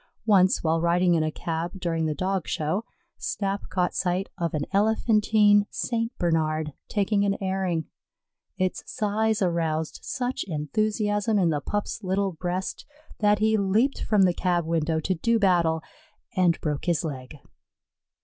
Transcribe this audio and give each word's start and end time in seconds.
Once, 0.25 0.63
while 0.63 0.81
riding 0.81 1.13
in 1.13 1.21
a 1.21 1.31
cab 1.31 1.79
during 1.79 2.07
the 2.07 2.15
Dog 2.15 2.47
Show, 2.47 2.85
Snap 3.19 3.69
caught 3.69 3.93
sight 3.93 4.29
of 4.35 4.55
an 4.55 4.63
elephantine 4.73 5.67
St. 5.69 6.11
Bernard 6.17 6.73
taking 6.87 7.23
an 7.23 7.37
airing. 7.39 7.85
Its 8.57 8.81
size 8.91 9.43
aroused 9.43 9.99
such 10.01 10.43
enthusiasm 10.47 11.37
in 11.37 11.51
the 11.51 11.61
Pup's 11.61 12.01
little 12.03 12.31
breast 12.31 12.83
that 13.19 13.37
he 13.37 13.57
leaped 13.57 14.01
from 14.01 14.23
the 14.23 14.33
cab 14.33 14.65
window 14.65 14.99
to 14.99 15.13
do 15.13 15.37
battle, 15.37 15.83
and 16.35 16.59
broke 16.61 16.85
his 16.85 17.03
leg. 17.03 17.37